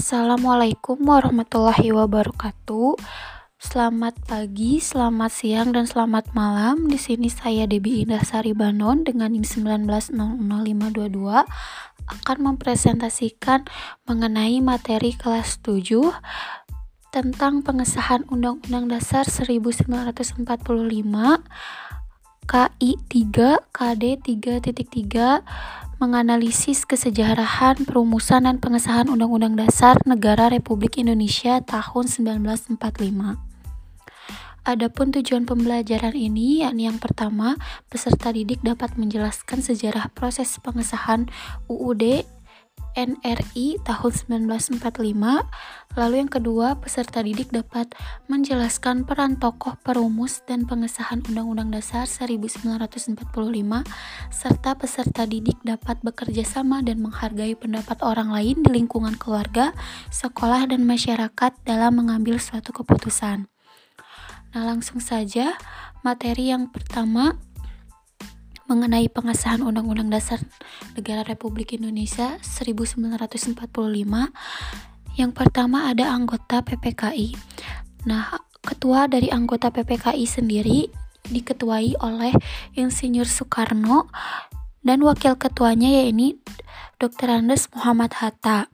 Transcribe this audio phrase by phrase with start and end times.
[0.00, 2.96] Assalamualaikum warahmatullahi wabarakatuh.
[3.60, 6.88] Selamat pagi, selamat siang, dan selamat malam.
[6.88, 11.44] Di sini saya Debi Indah Sari Banon dengan NIM 1900522
[12.16, 13.68] akan mempresentasikan
[14.08, 16.16] mengenai materi kelas 7
[17.12, 19.84] tentang pengesahan Undang-Undang Dasar 1945
[22.48, 32.08] KI 3 KD 3.3 menganalisis kesejarahan perumusan dan pengesahan Undang-Undang Dasar Negara Republik Indonesia tahun
[32.08, 32.80] 1945.
[34.64, 37.60] Adapun tujuan pembelajaran ini yakni yang pertama,
[37.92, 41.28] peserta didik dapat menjelaskan sejarah proses pengesahan
[41.68, 42.24] UUD
[42.94, 44.12] NRI tahun
[44.42, 44.80] 1945.
[45.98, 47.90] Lalu yang kedua, peserta didik dapat
[48.30, 53.18] menjelaskan peran tokoh perumus dan pengesahan Undang-Undang Dasar 1945
[54.30, 59.74] serta peserta didik dapat bekerja sama dan menghargai pendapat orang lain di lingkungan keluarga,
[60.14, 63.50] sekolah dan masyarakat dalam mengambil suatu keputusan.
[64.50, 65.54] Nah, langsung saja
[66.02, 67.38] materi yang pertama
[68.70, 70.38] mengenai pengesahan Undang-Undang Dasar
[70.94, 73.58] Negara Republik Indonesia 1945.
[75.18, 77.34] Yang pertama ada anggota PPKI.
[78.06, 78.30] Nah,
[78.62, 80.86] ketua dari anggota PPKI sendiri
[81.26, 82.30] diketuai oleh
[82.78, 84.06] Insinyur Soekarno
[84.86, 86.38] dan wakil ketuanya yaitu
[87.02, 87.42] Dr.
[87.42, 88.70] Andes Muhammad Hatta.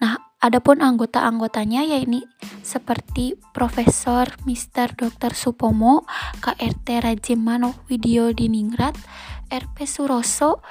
[0.00, 2.24] Nah, adapun anggota-anggotanya yaitu
[2.64, 4.96] seperti Profesor Mr.
[4.96, 5.36] Dr.
[5.36, 6.08] Supomo,
[6.42, 8.96] KRT Rajimano Widyo Diningrat,
[9.48, 10.64] RP Suroso,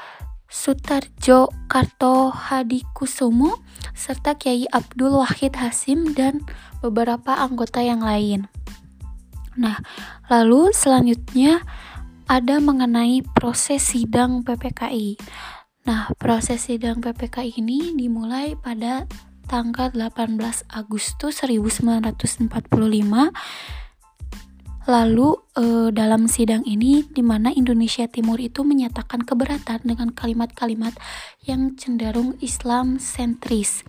[0.50, 3.58] Sutarjo Karto Hadikusumo,
[3.98, 6.46] serta Kiai Abdul Wahid Hasim dan
[6.86, 8.46] beberapa anggota yang lain.
[9.58, 9.78] Nah,
[10.30, 11.62] lalu selanjutnya
[12.26, 15.18] ada mengenai proses sidang PPKI.
[15.84, 19.06] Nah, proses sidang PPKI ini dimulai pada
[19.52, 20.40] tanggal 18
[20.72, 22.50] Agustus 1945
[24.84, 30.92] Lalu eh, dalam sidang ini di mana Indonesia Timur itu menyatakan keberatan dengan kalimat-kalimat
[31.48, 33.88] yang cenderung Islam sentris.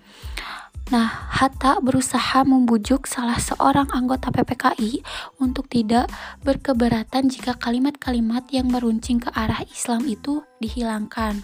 [0.93, 5.01] Nah, Hatta berusaha membujuk salah seorang anggota PPKI
[5.41, 6.13] untuk tidak
[6.45, 11.41] berkeberatan jika kalimat-kalimat yang meruncing ke arah Islam itu dihilangkan.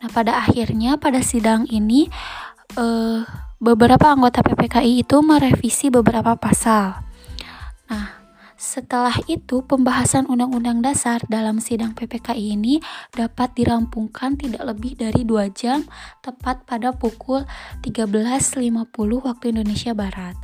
[0.00, 2.08] Nah, pada akhirnya pada sidang ini
[2.74, 3.20] eh,
[3.60, 7.04] beberapa anggota PPKI itu merevisi beberapa pasal.
[7.92, 8.21] Nah,
[8.62, 12.78] setelah itu, pembahasan Undang-Undang Dasar dalam sidang PPKI ini
[13.10, 15.82] dapat dirampungkan tidak lebih dari dua jam,
[16.22, 17.42] tepat pada pukul
[17.82, 18.86] 13.50
[19.26, 20.38] waktu Indonesia Barat.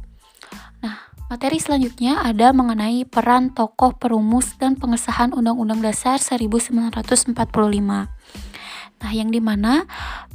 [0.83, 0.99] Nah,
[1.31, 7.39] materi selanjutnya ada mengenai peran tokoh perumus dan pengesahan Undang-Undang Dasar 1945.
[8.99, 9.87] Nah, yang di mana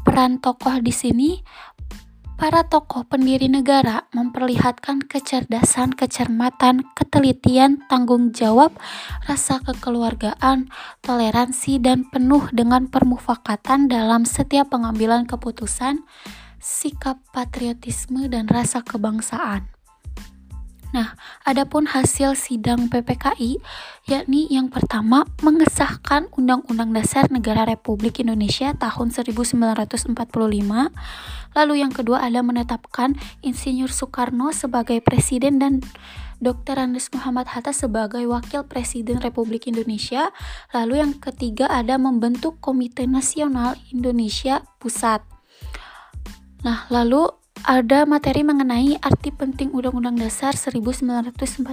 [0.08, 1.44] peran tokoh di sini
[2.38, 8.74] para tokoh pendiri negara memperlihatkan kecerdasan, kecermatan, ketelitian, tanggung jawab,
[9.26, 10.70] rasa kekeluargaan,
[11.02, 16.06] toleransi, dan penuh dengan permufakatan dalam setiap pengambilan keputusan,
[16.62, 19.73] sikap patriotisme, dan rasa kebangsaan.
[20.94, 23.58] Nah, adapun hasil sidang PPKI
[24.06, 30.14] yakni yang pertama mengesahkan Undang-Undang Dasar Negara Republik Indonesia tahun 1945.
[31.58, 35.82] Lalu yang kedua ada menetapkan Insinyur Soekarno sebagai presiden dan
[36.38, 36.78] Dr.
[36.78, 40.30] Andes Muhammad Hatta sebagai Wakil Presiden Republik Indonesia.
[40.78, 45.26] Lalu yang ketiga ada membentuk Komite Nasional Indonesia Pusat.
[46.62, 47.32] Nah, lalu
[47.64, 51.70] ada materi mengenai arti penting Undang-Undang Dasar 1945.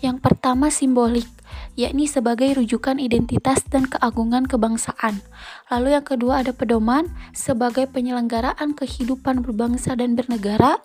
[0.00, 1.26] Yang pertama simbolik,
[1.74, 5.20] yakni sebagai rujukan identitas dan keagungan kebangsaan.
[5.68, 10.80] Lalu yang kedua ada pedoman sebagai penyelenggaraan kehidupan berbangsa dan bernegara.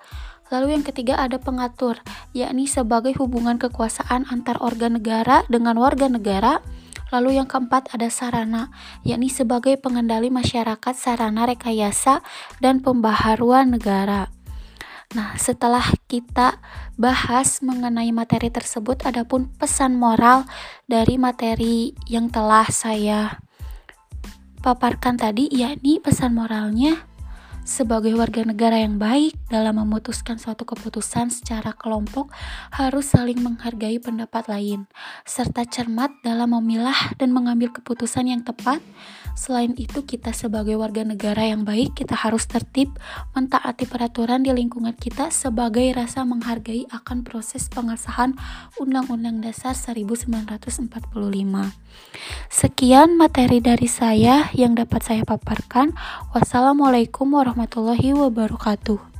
[0.47, 1.99] Lalu yang ketiga ada pengatur,
[2.31, 6.63] yakni sebagai hubungan kekuasaan antar organ negara dengan warga negara.
[7.07, 8.67] Lalu yang keempat ada sarana,
[9.07, 12.19] yakni sebagai pengendali masyarakat sarana rekayasa
[12.59, 14.27] dan pembaharuan negara.
[15.15, 16.59] Nah, setelah kita
[16.99, 20.43] bahas mengenai materi tersebut, adapun pesan moral
[20.83, 23.39] dari materi yang telah saya
[24.59, 27.06] paparkan tadi, yakni pesan moralnya
[27.67, 32.31] sebagai warga negara yang baik dalam memutuskan suatu keputusan secara kelompok
[32.71, 34.87] harus saling menghargai pendapat lain,
[35.27, 38.79] serta cermat dalam memilah dan mengambil keputusan yang tepat.
[39.37, 42.89] Selain itu, kita sebagai warga negara yang baik, kita harus tertib,
[43.37, 48.33] mentaati peraturan di lingkungan kita sebagai rasa menghargai akan proses pengesahan
[48.81, 50.89] Undang-Undang Dasar 1945.
[52.49, 55.93] Sekian materi dari saya yang dapat saya paparkan.
[56.33, 59.16] Wassalamualaikum warahmatullahi wabarakatuh warahmatullahi wabarakatuh.